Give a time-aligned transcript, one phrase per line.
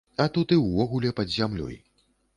[0.23, 1.79] А тут і ўвогуле, пад зямлёй.